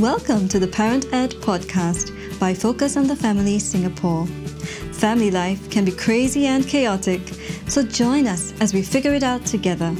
[0.00, 2.10] Welcome to the Parent Ed podcast
[2.40, 4.26] by Focus on the Family Singapore.
[4.94, 7.20] Family life can be crazy and chaotic,
[7.68, 9.90] so join us as we figure it out together.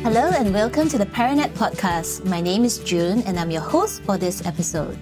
[0.00, 2.24] Hello and welcome to the Parent Ed podcast.
[2.24, 4.98] My name is June and I'm your host for this episode.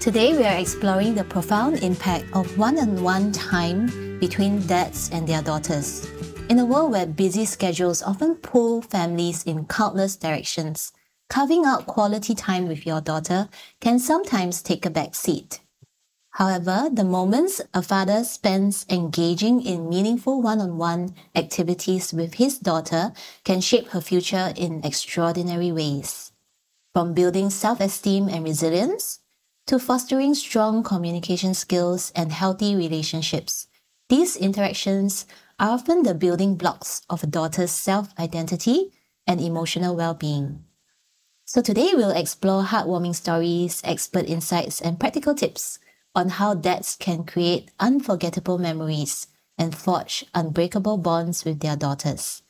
[0.00, 5.28] Today we are exploring the profound impact of one on one time between dads and
[5.28, 6.08] their daughters.
[6.48, 10.92] In a world where busy schedules often pull families in countless directions,
[11.28, 13.48] carving out quality time with your daughter
[13.80, 15.60] can sometimes take a back seat.
[16.32, 22.58] However, the moments a father spends engaging in meaningful one on one activities with his
[22.58, 23.12] daughter
[23.44, 26.32] can shape her future in extraordinary ways.
[26.94, 29.20] From building self esteem and resilience
[29.66, 33.68] to fostering strong communication skills and healthy relationships,
[34.08, 35.26] these interactions
[35.62, 38.90] are often the building blocks of a daughter's self identity
[39.28, 40.64] and emotional well being.
[41.44, 45.78] So, today we'll explore heartwarming stories, expert insights, and practical tips
[46.16, 52.42] on how dads can create unforgettable memories and forge unbreakable bonds with their daughters.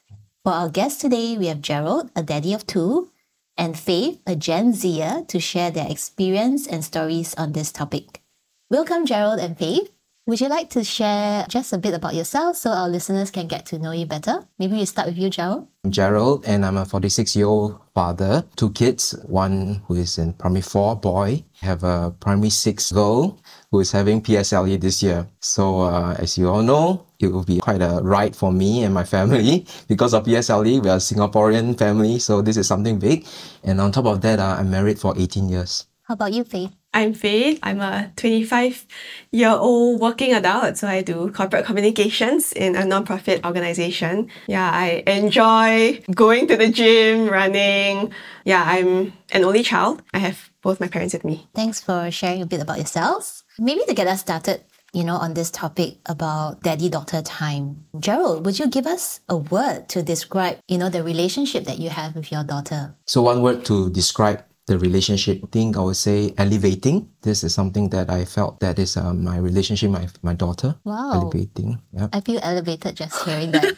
[0.42, 3.10] For our guests today, we have Gerald, a daddy of two,
[3.58, 8.22] and Faith, a Gen Zer, to share their experience and stories on this topic.
[8.70, 9.90] Welcome, Gerald and Faith.
[10.26, 13.66] Would you like to share just a bit about yourself so our listeners can get
[13.66, 14.46] to know you better?
[14.56, 15.66] Maybe we start with you, Gerald.
[15.84, 18.44] I'm Gerald, and I'm a 46 year old father.
[18.54, 21.42] Two kids, one who is in primary four, boy.
[21.62, 23.40] Have a primary six girl
[23.72, 25.26] who is having PSLE this year.
[25.40, 28.94] So, uh, as you all know, it will be quite a ride for me and
[28.94, 30.84] my family because of PSLE.
[30.84, 33.26] We are a Singaporean family, so this is something big.
[33.64, 35.86] And on top of that, uh, I'm married for 18 years.
[36.12, 36.76] How about you, Faith?
[36.92, 37.58] I'm Faith.
[37.62, 38.86] I'm a 25
[39.30, 40.76] year old working adult.
[40.76, 44.28] So I do corporate communications in a nonprofit organization.
[44.46, 48.12] Yeah, I enjoy going to the gym, running.
[48.44, 50.02] Yeah, I'm an only child.
[50.12, 51.48] I have both my parents with me.
[51.54, 53.44] Thanks for sharing a bit about yourselves.
[53.58, 54.60] Maybe to get us started,
[54.92, 57.86] you know, on this topic about daddy daughter time.
[57.98, 61.88] Gerald, would you give us a word to describe, you know, the relationship that you
[61.88, 62.96] have with your daughter?
[63.06, 67.10] So, one word to describe the relationship thing, I would say elevating.
[67.22, 70.76] This is something that I felt that is uh, my relationship my, my daughter.
[70.84, 71.12] Wow.
[71.14, 71.82] Elevating.
[71.92, 72.08] Yeah.
[72.12, 73.74] I feel elevated just hearing that.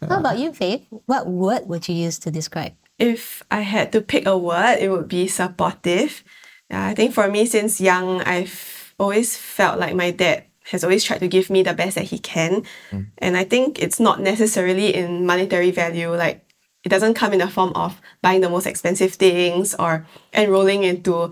[0.08, 0.86] How about you, Faith?
[1.06, 2.72] What word would you use to describe?
[2.98, 6.24] If I had to pick a word, it would be supportive.
[6.70, 11.04] Yeah, I think for me, since young, I've always felt like my dad has always
[11.04, 12.62] tried to give me the best that he can.
[12.90, 13.06] Mm.
[13.18, 16.14] And I think it's not necessarily in monetary value.
[16.14, 16.49] Like
[16.84, 21.30] it doesn't come in the form of buying the most expensive things or enrolling into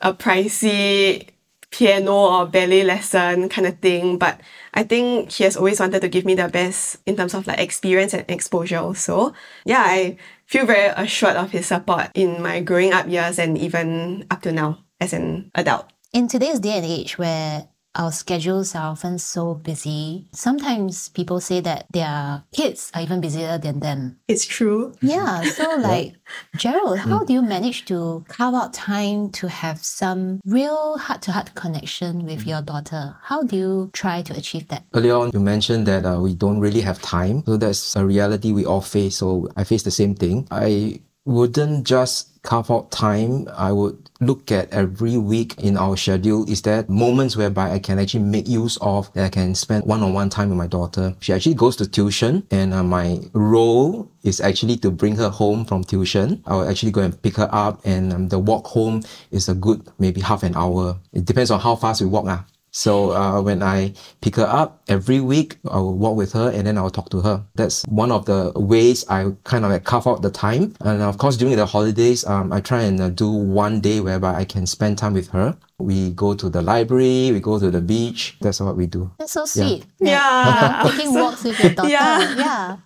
[0.00, 1.28] a pricey
[1.70, 4.18] piano or ballet lesson kind of thing.
[4.18, 4.40] But
[4.74, 7.58] I think he has always wanted to give me the best in terms of like
[7.58, 9.34] experience and exposure also.
[9.64, 14.26] Yeah, I feel very assured of his support in my growing up years and even
[14.30, 15.86] up to now as an adult.
[16.12, 21.60] In today's day and age where our schedules are often so busy, sometimes people say
[21.60, 24.18] that their kids are even busier than them.
[24.28, 24.94] It's true.
[25.02, 26.14] Yeah, so like
[26.56, 31.32] Gerald, how do you manage to carve out time to have some real heart to
[31.32, 33.16] heart connection with your daughter?
[33.22, 34.84] How do you try to achieve that?
[34.94, 37.42] Earlier on, you mentioned that uh, we don't really have time.
[37.44, 39.16] So that's a reality we all face.
[39.16, 40.48] So I face the same thing.
[40.50, 43.48] I wouldn't just carve out time.
[43.54, 46.48] I would look at every week in our schedule.
[46.48, 50.30] Is there moments whereby I can actually make use of that I can spend one-on-one
[50.30, 51.14] time with my daughter?
[51.20, 55.64] She actually goes to tuition and uh, my role is actually to bring her home
[55.64, 56.42] from tuition.
[56.46, 59.86] I'll actually go and pick her up and um, the walk home is a good
[59.98, 60.98] maybe half an hour.
[61.12, 62.26] It depends on how fast we walk.
[62.28, 62.44] Ah.
[62.72, 66.66] So uh, when I pick her up every week, I will walk with her and
[66.66, 67.44] then I'll talk to her.
[67.54, 70.74] That's one of the ways I kind of like carve out the time.
[70.80, 74.34] And of course, during the holidays, um, I try and uh, do one day whereby
[74.34, 75.56] I can spend time with her.
[75.78, 78.36] We go to the library, we go to the beach.
[78.40, 79.10] That's what we do.
[79.18, 79.84] That's so sweet.
[79.98, 80.82] Yeah.
[80.84, 81.88] Taking walks with your daughter.
[81.88, 82.34] Yeah.
[82.36, 82.76] Yeah.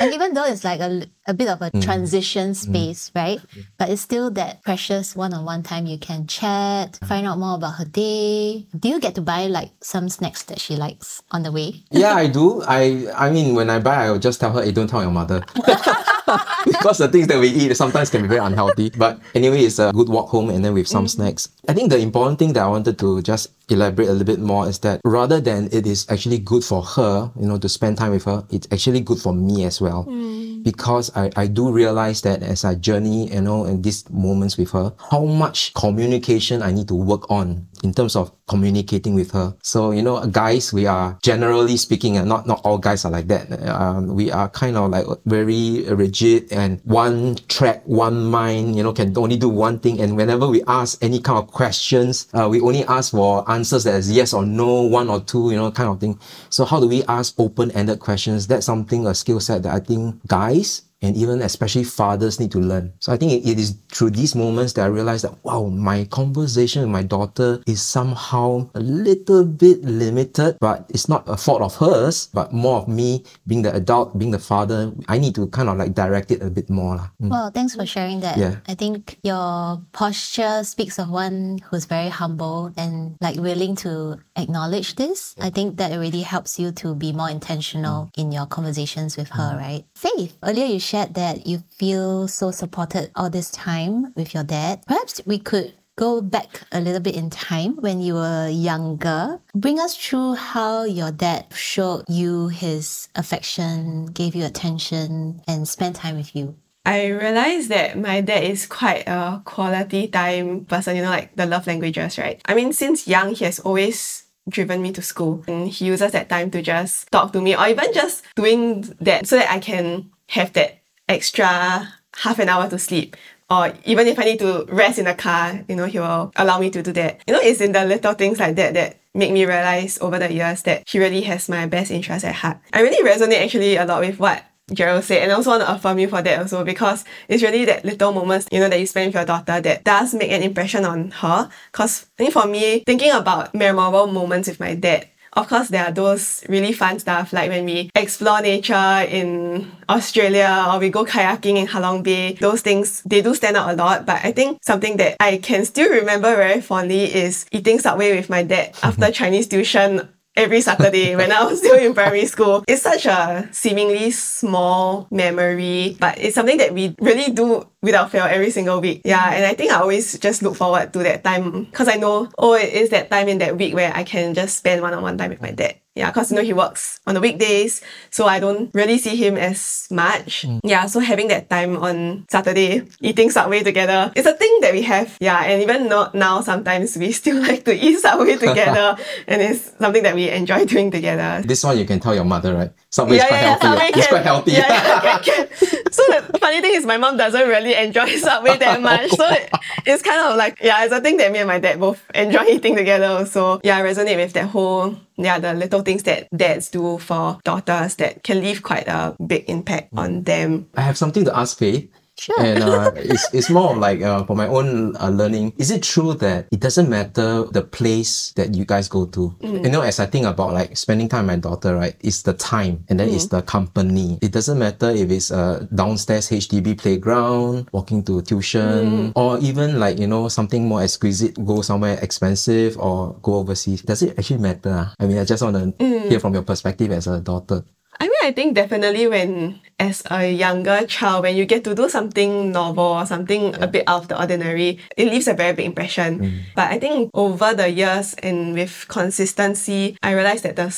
[0.00, 1.82] And even though it's like a, a bit of a mm.
[1.82, 2.56] transition mm.
[2.56, 3.40] space, right?
[3.78, 7.08] But it's still that precious one on one time you can chat, mm.
[7.08, 8.66] find out more about her day.
[8.78, 11.84] Do you get to buy like some snacks that she likes on the way?
[11.90, 12.62] yeah, I do.
[12.62, 15.10] I I mean, when I buy, I will just tell her, hey, don't tell your
[15.10, 15.44] mother.
[16.66, 18.90] because the things that we eat sometimes can be very unhealthy.
[18.90, 21.10] But anyway, it's a good walk home and then with some mm.
[21.10, 21.48] snacks.
[21.68, 24.68] I think the important thing that I wanted to just elaborate a little bit more
[24.68, 28.12] is that rather than it is actually good for her, you know, to spend time
[28.12, 30.04] with her, it's actually good for me as well.
[30.04, 30.62] Mm.
[30.62, 34.70] Because I, I do realize that as I journey, you know, in these moments with
[34.72, 39.54] her, how much communication I need to work on in terms of communicating with her.
[39.62, 43.28] So, you know, guys, we are generally speaking, and not, not all guys are like
[43.28, 43.46] that.
[43.62, 48.92] Um, we are kind of like very rigid and one track, one mind, you know,
[48.92, 50.00] can only do one thing.
[50.00, 53.94] And whenever we ask any kind of questions, uh, we only ask for answers that
[53.94, 56.18] is yes or no, one or two, you know, kind of thing.
[56.50, 58.48] So how do we ask open-ended questions?
[58.48, 62.58] That's something, a skill set that I think guys and even especially fathers need to
[62.58, 62.92] learn.
[62.98, 66.04] So I think it, it is through these moments that I realize that wow, my
[66.06, 71.62] conversation with my daughter is somehow a little bit limited, but it's not a fault
[71.62, 74.92] of hers, but more of me being the adult, being the father.
[75.08, 76.98] I need to kind of like direct it a bit more.
[77.22, 77.30] Mm.
[77.30, 78.36] Well, thanks for sharing that.
[78.36, 78.56] Yeah.
[78.66, 84.96] I think your posture speaks of one who's very humble and like willing to acknowledge
[84.96, 85.34] this.
[85.40, 89.56] I think that already helps you to be more intentional in your conversations with her,
[89.56, 89.84] right?
[89.96, 94.84] Faith, earlier you shared that you feel so supported all this time with your dad.
[94.86, 99.40] Perhaps we could go back a little bit in time when you were younger.
[99.54, 105.96] Bring us through how your dad showed you his affection, gave you attention, and spent
[105.96, 106.56] time with you.
[106.84, 111.46] I realized that my dad is quite a quality time person, you know, like the
[111.46, 112.38] love languages, right?
[112.44, 116.28] I mean, since young, he has always driven me to school and he uses that
[116.28, 120.10] time to just talk to me or even just doing that so that I can
[120.28, 120.78] have that
[121.08, 123.16] extra half an hour to sleep.
[123.48, 126.58] Or even if I need to rest in the car, you know, he will allow
[126.58, 127.20] me to do that.
[127.26, 130.32] You know, it's in the little things like that that make me realize over the
[130.32, 132.58] years that he really has my best interest at heart.
[132.72, 135.72] I really resonate actually a lot with what Gerald said, and I also want to
[135.72, 138.86] affirm you for that also because it's really that little moments, you know, that you
[138.86, 141.48] spend with your daughter that does make an impression on her.
[141.70, 145.84] Because I think for me, thinking about memorable moments with my dad, of course, there
[145.84, 151.04] are those really fun stuff like when we explore nature in Australia or we go
[151.04, 152.32] kayaking in Halong Bay.
[152.32, 154.06] Those things, they do stand out a lot.
[154.06, 158.30] But I think something that I can still remember very fondly is eating Subway with
[158.30, 162.64] my dad after Chinese tuition every Saturday when I was still in primary school.
[162.68, 168.24] It's such a seemingly small memory, but it's something that we really do without fail
[168.24, 169.02] every single week.
[169.04, 172.28] Yeah, and I think I always just look forward to that time because I know,
[172.38, 175.02] oh, it is that time in that week where I can just spend one on
[175.02, 175.80] one time with my dad.
[175.96, 179.36] Yeah, because you know he works on the weekdays, so I don't really see him
[179.36, 180.44] as much.
[180.46, 180.60] Mm.
[180.62, 184.82] Yeah, so having that time on Saturday, eating Subway together, it's a thing that we
[184.82, 185.16] have.
[185.20, 188.96] Yeah, and even not now, sometimes we still like to eat Subway together,
[189.26, 191.42] and it's something that we enjoy doing together.
[191.46, 192.72] This one you can tell your mother, right?
[192.90, 193.62] Subway is quite healthy.
[193.66, 193.96] Subway right?
[193.96, 194.52] It's quite healthy.
[194.52, 195.92] Yeah, yeah, can, can.
[195.92, 199.10] So the funny thing is, my mom doesn't really enjoy Subway that oh, much.
[199.12, 199.50] So it-
[199.86, 202.44] it's kind of like, yeah, it's a thing that me and my dad both enjoy
[202.44, 203.24] eating together.
[203.26, 207.38] So yeah, I resonate with that whole, yeah, the little things that dads do for
[207.44, 210.24] daughters that can leave quite a big impact on mm.
[210.24, 210.68] them.
[210.74, 211.90] I have something to ask Faith.
[212.18, 212.34] Sure.
[212.40, 215.52] And uh, it's, it's more of like uh, for my own uh, learning.
[215.58, 219.34] Is it true that it doesn't matter the place that you guys go to?
[219.42, 221.94] You know, as I think about like spending time with my daughter, right?
[222.00, 224.18] It's the time and then it's the company.
[224.22, 229.98] It doesn't matter if it's a downstairs HDB playground, walking to tuition, or even like,
[229.98, 233.82] you know, something more exquisite, go somewhere expensive or go overseas.
[233.82, 234.90] Does it actually matter?
[234.98, 237.64] I mean, I just want to hear from your perspective as a daughter.
[237.98, 241.88] I mean, I think definitely when, as a younger child, when you get to do
[241.88, 245.66] something novel or something a bit out of the ordinary, it leaves a very big
[245.66, 246.18] impression.
[246.20, 246.40] Mm.
[246.54, 250.70] But I think over the years and with consistency, I realized that the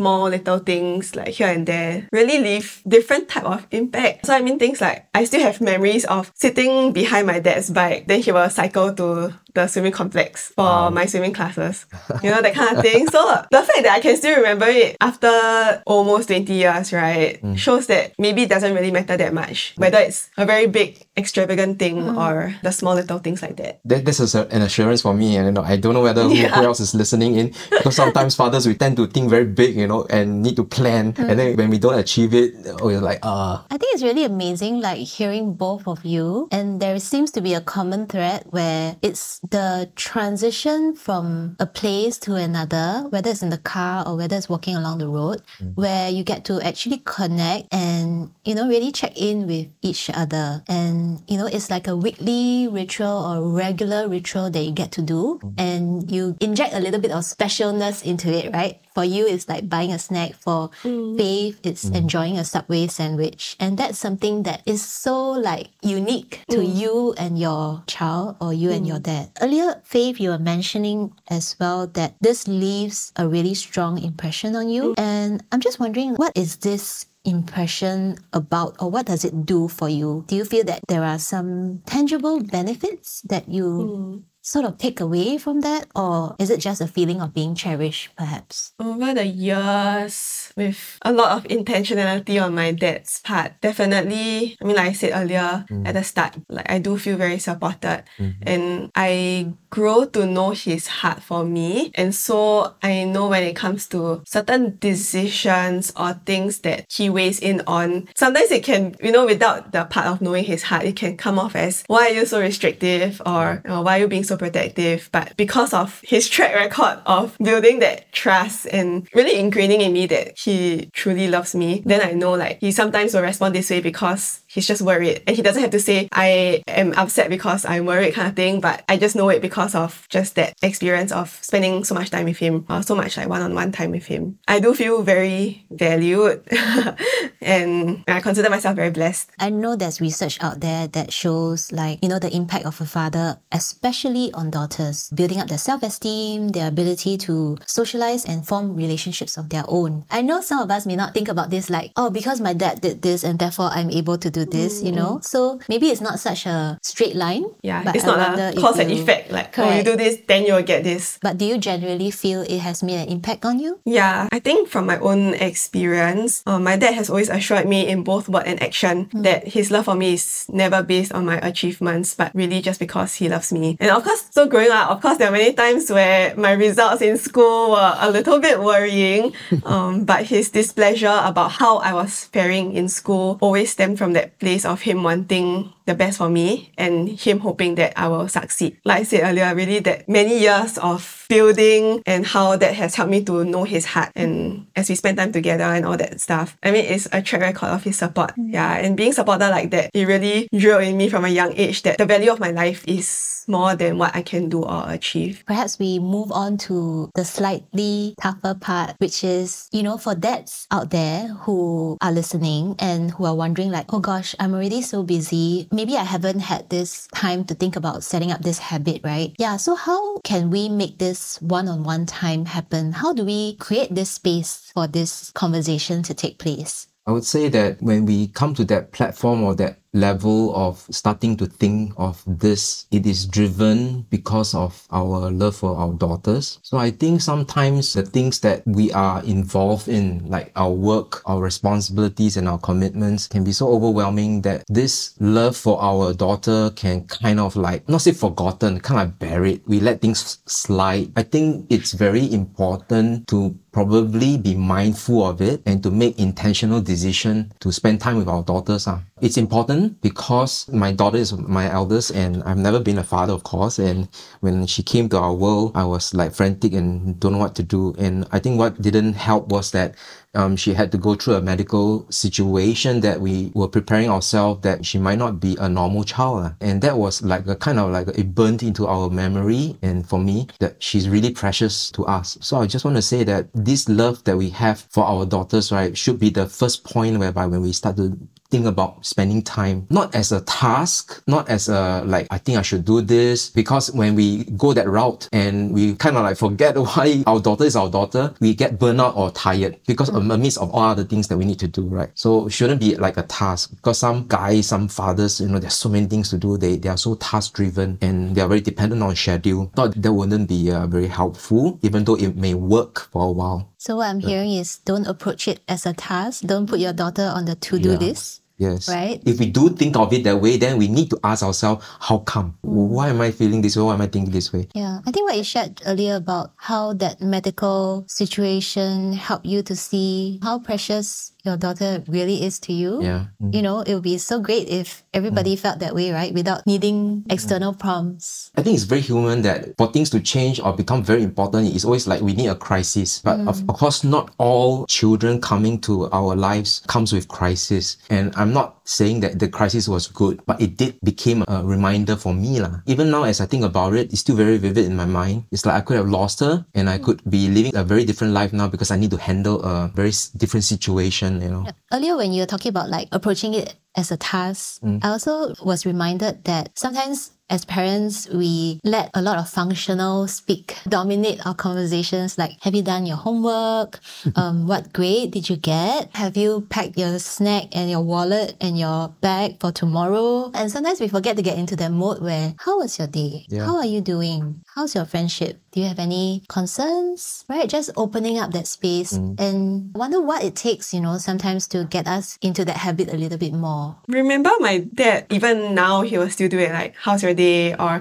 [0.00, 4.24] small little things like here and there really leave different type of impact.
[4.24, 8.06] So I mean things like I still have memories of sitting behind my dad's bike,
[8.06, 11.86] then he will cycle to the swimming complex for my swimming classes.
[12.22, 13.08] You know, that kind of thing.
[13.08, 17.56] So the fact that I can still remember it after almost 20 years, right, mm.
[17.56, 19.74] shows that maybe it doesn't really matter that much.
[19.76, 22.16] Whether it's a very big, extravagant thing mm.
[22.16, 23.80] or the small little things like that.
[23.84, 26.22] that, this is a, an assurance for me and you know I don't know whether
[26.22, 29.76] who, who else is listening in because sometimes fathers we tend to think very big
[29.76, 31.28] you know and need to plan mm.
[31.28, 34.24] and then when we don't achieve it oh you're like ah I think it's really
[34.24, 38.96] amazing, like hearing both of you, and there seems to be a common thread where
[39.02, 44.36] it's the transition from a place to another, whether it's in the car or whether
[44.36, 45.74] it's walking along the road, mm.
[45.76, 50.62] where you get to actually connect and, you know, really check in with each other.
[50.68, 55.02] And, you know, it's like a weekly ritual or regular ritual that you get to
[55.02, 55.54] do, mm.
[55.58, 58.80] and you inject a little bit of specialness into it, right?
[58.92, 60.34] For you, it's like buying a snack.
[60.34, 61.16] For mm.
[61.16, 63.56] Faith, it's enjoying a Subway sandwich.
[63.60, 68.70] And that's something that is so like unique to you and your child or you
[68.70, 69.29] and your dad.
[69.40, 74.68] Earlier, Faith, you were mentioning as well that this leaves a really strong impression on
[74.68, 74.94] you.
[74.96, 79.88] And I'm just wondering, what is this impression about or what does it do for
[79.88, 80.24] you?
[80.26, 84.29] Do you feel that there are some tangible benefits that you hmm.
[84.42, 85.86] Sort of take away from that?
[85.94, 88.72] Or is it just a feeling of being cherished, perhaps?
[88.80, 94.76] Over the years, with a lot of intentionality on my dad's part, definitely, I mean,
[94.76, 95.86] like I said earlier mm.
[95.86, 98.04] at the start, like I do feel very supported.
[98.18, 98.42] Mm-hmm.
[98.46, 101.92] And I grow to know his heart for me.
[101.94, 107.38] And so I know when it comes to certain decisions or things that he weighs
[107.38, 110.96] in on, sometimes it can, you know, without the part of knowing his heart, it
[110.96, 113.22] can come off as, why are you so restrictive?
[113.24, 115.10] Or, or why are you being so protective?
[115.12, 120.06] But because of his track record of building that trust and really ingraining in me
[120.06, 123.80] that he truly loves me, then I know like he sometimes will respond this way
[123.80, 125.22] because he's just worried.
[125.26, 128.60] And he doesn't have to say, I am upset because I'm worried kind of thing,
[128.60, 132.24] but I just know it because of just that experience of spending so much time
[132.24, 134.38] with him or so much like one-on-one time with him.
[134.48, 136.42] I do feel very valued
[137.40, 139.30] and I consider myself very blessed.
[139.38, 142.86] I know there's research out there that shows like, you know, the impact of a
[142.86, 149.38] father, especially on daughters, building up their self-esteem, their ability to socialize and form relationships
[149.38, 150.04] of their own.
[150.10, 152.80] I know some of us may not think about this like, oh, because my dad
[152.80, 155.20] did this and therefore I'm able to do this, you know?
[155.22, 157.44] So maybe it's not such a straight line.
[157.62, 159.30] Yeah, but it's I not a cause and you- effect.
[159.30, 161.18] Like, oh, you do this, then you'll get this.
[161.22, 163.80] But do you generally feel it has made an impact on you?
[163.84, 168.02] Yeah, I think from my own experience, uh, my dad has always assured me in
[168.02, 172.14] both word and action that his love for me is never based on my achievements,
[172.14, 173.76] but really just because he loves me.
[173.80, 177.02] And of course, so growing up, of course, there are many times where my results
[177.02, 179.32] in school were a little bit worrying,
[179.64, 184.29] um, but his displeasure about how I was faring in school always stemmed from that
[184.38, 188.78] place of him wanting the best for me and him hoping that I will succeed.
[188.84, 193.10] Like I said earlier, really that many years of building and how that has helped
[193.10, 196.56] me to know his heart and as we spend time together and all that stuff.
[196.62, 198.34] I mean, it's a track record of his support.
[198.36, 198.52] Mm.
[198.52, 198.76] Yeah.
[198.76, 201.98] And being supported like that, it really drilled in me from a young age that
[201.98, 205.42] the value of my life is more than what I can do or achieve.
[205.46, 210.66] Perhaps we move on to the slightly tougher part, which is, you know, for dads
[210.70, 215.02] out there who are listening and who are wondering, like, oh gosh, I'm already so
[215.02, 215.68] busy.
[215.72, 219.34] Maybe I haven't had this time to think about setting up this habit, right?
[219.38, 219.56] Yeah.
[219.56, 222.92] So, how can we make this one on one time happen?
[222.92, 226.86] How do we create this space for this conversation to take place?
[227.06, 231.36] I would say that when we come to that platform or that level of starting
[231.36, 236.58] to think of this, it is driven because of our love for our daughters.
[236.62, 241.40] So I think sometimes the things that we are involved in, like our work, our
[241.40, 247.04] responsibilities, and our commitments, can be so overwhelming that this love for our daughter can
[247.06, 249.62] kind of like, not say forgotten, kind of buried.
[249.66, 251.12] We let things slide.
[251.16, 256.80] I think it's very important to probably be mindful of it and to make intentional
[256.80, 258.86] decision to spend time with our daughters.
[258.86, 259.00] ah.
[259.20, 263.42] It's important because my daughter is my eldest and I've never been a father, of
[263.42, 263.78] course.
[263.78, 264.08] And
[264.40, 267.62] when she came to our world, I was like frantic and don't know what to
[267.62, 267.94] do.
[267.98, 269.94] And I think what didn't help was that
[270.34, 274.86] um, she had to go through a medical situation that we were preparing ourselves that
[274.86, 276.54] she might not be a normal child.
[276.62, 280.18] And that was like a kind of like it burnt into our memory and for
[280.18, 282.38] me that she's really precious to us.
[282.40, 285.70] So I just want to say that this love that we have for our daughters,
[285.72, 288.16] right, should be the first point whereby when we start to
[288.50, 292.62] think about spending time not as a task not as a like i think i
[292.62, 296.76] should do this because when we go that route and we kind of like forget
[296.96, 300.82] why our daughter is our daughter we get burnout or tired because amidst of all
[300.82, 302.10] other things that we need to do right?
[302.14, 305.74] So it shouldn't be like a task because some guys some fathers you know there's
[305.74, 306.56] so many things to do.
[306.56, 309.70] They, they are so task driven and they are very dependent on schedule.
[309.76, 313.68] Thought that wouldn't be uh, very helpful even though it may work for a while.
[313.78, 317.30] So, what I'm hearing is don't approach it as a task, don't put your daughter
[317.34, 317.98] on the to do Yeah.
[317.98, 318.39] list.
[318.60, 318.90] Yes.
[318.90, 319.22] Right?
[319.24, 322.18] If we do think of it that way, then we need to ask ourselves, how
[322.18, 322.58] come?
[322.60, 323.82] Why am I feeling this way?
[323.84, 324.68] Why am I thinking this way?
[324.74, 329.74] Yeah, I think what you shared earlier about how that medical situation helped you to
[329.74, 333.02] see how precious your daughter really is to you.
[333.02, 333.26] Yeah.
[333.42, 333.54] Mm.
[333.54, 335.58] You know, it would be so great if everybody mm.
[335.58, 336.32] felt that way, right?
[336.32, 337.32] Without needing mm.
[337.32, 338.50] external prompts.
[338.56, 341.84] I think it's very human that for things to change or become very important, it's
[341.84, 343.20] always like we need a crisis.
[343.20, 343.68] But of, mm.
[343.68, 347.96] of course, not all children coming to our lives comes with crisis.
[348.10, 352.16] And I'm not saying that the crisis was good, but it did become a reminder
[352.16, 352.60] for me.
[352.60, 352.82] lah.
[352.86, 355.44] Even now, as I think about it, it's still very vivid in my mind.
[355.50, 358.34] It's like I could have lost her and I could be living a very different
[358.34, 361.66] life now because I need to handle a very different situation, you know.
[361.92, 365.86] Earlier, when you were talking about like approaching it as a task, I also was
[365.86, 372.38] reminded that sometimes as parents, we let a lot of functional speak dominate our conversations
[372.38, 373.98] like, have you done your homework?
[374.36, 376.14] um, what grade did you get?
[376.14, 380.52] Have you packed your snack and your wallet and your bag for tomorrow?
[380.54, 383.46] And sometimes we forget to get into that mode where, how was your day?
[383.48, 383.66] Yeah.
[383.66, 384.62] How are you doing?
[384.80, 385.60] How's your friendship?
[385.72, 387.44] Do you have any concerns?
[387.50, 387.68] Right?
[387.68, 392.08] Just opening up that space and wonder what it takes, you know, sometimes to get
[392.08, 393.98] us into that habit a little bit more.
[394.08, 397.74] Remember my dad, even now he will still do it like, how's your day?
[397.74, 397.98] Or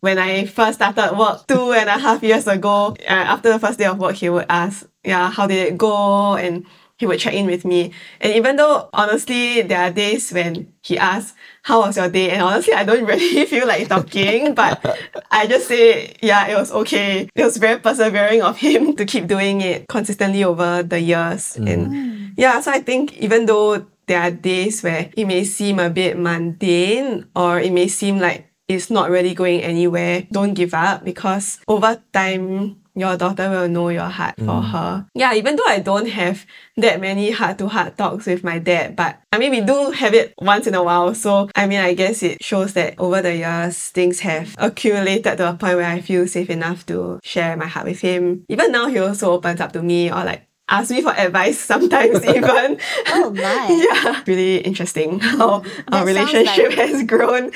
[0.00, 3.78] when I first started work two and a half years ago, uh, after the first
[3.78, 6.36] day of work, he would ask, yeah, how did it go?
[6.36, 6.64] And
[7.02, 7.90] he would check in with me.
[8.20, 12.30] And even though honestly, there are days when he asks, how was your day?
[12.30, 14.78] And honestly, I don't really feel like talking, but
[15.32, 17.28] I just say, yeah, it was okay.
[17.34, 21.58] It was very persevering of him to keep doing it consistently over the years.
[21.58, 21.66] Mm.
[21.66, 25.90] And yeah, so I think even though there are days where it may seem a
[25.90, 31.04] bit mundane or it may seem like it's not really going anywhere, don't give up
[31.04, 34.70] because over time, your daughter will know your heart for mm.
[34.70, 35.06] her.
[35.14, 36.46] Yeah, even though I don't have
[36.76, 40.14] that many heart to heart talks with my dad, but I mean, we do have
[40.14, 41.14] it once in a while.
[41.14, 45.50] So, I mean, I guess it shows that over the years, things have accumulated to
[45.50, 48.44] a point where I feel safe enough to share my heart with him.
[48.48, 52.20] Even now, he also opens up to me or like asks me for advice sometimes
[52.26, 52.78] oh, even.
[53.08, 53.88] Oh my.
[54.04, 54.22] yeah.
[54.26, 57.50] Really interesting how our relationship like- has grown.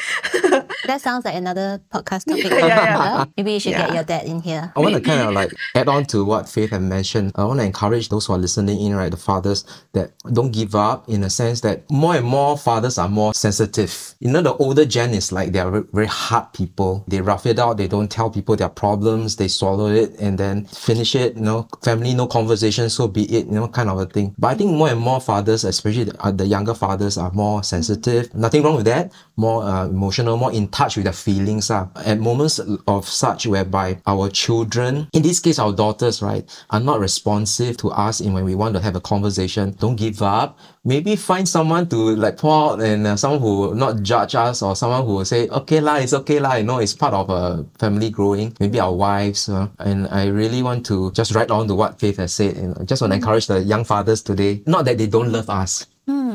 [0.87, 2.45] That sounds like another podcast topic.
[2.45, 2.97] Yeah, yeah.
[2.97, 3.27] Huh?
[3.37, 4.73] Maybe you should get your dad in here.
[4.77, 7.33] I want to kind of like add on to what Faith had mentioned.
[7.35, 10.75] I want to encourage those who are listening in, right, the fathers, that don't give
[10.75, 14.15] up in a sense that more and more fathers are more sensitive.
[14.21, 17.05] You know, the older gen is like they are very hard people.
[17.09, 17.77] They rough it out.
[17.77, 19.37] They don't tell people their problems.
[19.37, 21.37] They swallow it and then finish it.
[21.37, 23.47] You know, family, no conversation, so be it.
[23.47, 24.35] You know, kind of a thing.
[24.39, 27.63] But I think more and more fathers, especially the, uh, the younger fathers, are more
[27.63, 28.35] sensitive.
[28.35, 29.13] Nothing wrong with that.
[29.37, 31.71] More uh, emotional, more in touch with their feelings.
[31.71, 31.89] Uh.
[31.97, 37.01] At moments of such whereby our children, in this case our daughters, right, are not
[37.01, 39.77] responsive to us in when we want to have a conversation.
[39.79, 40.59] Don't give up.
[40.87, 44.63] Maybe find someone to like pour out and uh, someone who will not judge us
[44.63, 46.55] or someone who will say, okay lah, it's okay lah.
[46.55, 48.57] You know, it's part of a family growing.
[48.61, 49.49] Maybe our wives.
[49.49, 52.55] Uh, and I really want to just write on to what Faith has said.
[52.57, 54.63] And I just want to encourage the young fathers today.
[54.65, 55.87] Not that they don't love us.